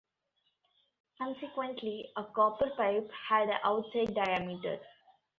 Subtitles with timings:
[1.19, 4.79] Consequently, a copper pipe had a outside diameter.